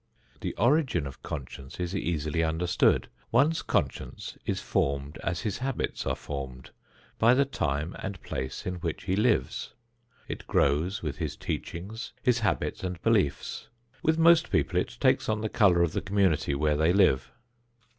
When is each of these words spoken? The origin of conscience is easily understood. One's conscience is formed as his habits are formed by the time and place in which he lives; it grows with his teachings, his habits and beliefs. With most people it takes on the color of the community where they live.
The 0.39 0.55
origin 0.55 1.05
of 1.05 1.21
conscience 1.21 1.79
is 1.79 1.95
easily 1.95 2.43
understood. 2.43 3.07
One's 3.31 3.61
conscience 3.61 4.35
is 4.47 4.59
formed 4.59 5.19
as 5.23 5.41
his 5.41 5.59
habits 5.59 6.07
are 6.07 6.15
formed 6.15 6.71
by 7.19 7.35
the 7.35 7.45
time 7.45 7.95
and 7.99 8.19
place 8.23 8.65
in 8.65 8.77
which 8.77 9.03
he 9.03 9.15
lives; 9.15 9.75
it 10.27 10.47
grows 10.47 11.03
with 11.03 11.17
his 11.17 11.37
teachings, 11.37 12.13
his 12.23 12.39
habits 12.39 12.83
and 12.83 12.99
beliefs. 13.03 13.67
With 14.01 14.17
most 14.17 14.49
people 14.51 14.79
it 14.79 14.97
takes 14.99 15.29
on 15.29 15.41
the 15.41 15.49
color 15.49 15.83
of 15.83 15.93
the 15.93 16.01
community 16.01 16.55
where 16.55 16.77
they 16.77 16.93
live. 16.93 17.31